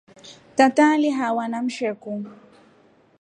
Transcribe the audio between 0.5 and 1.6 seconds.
Tata alihauwa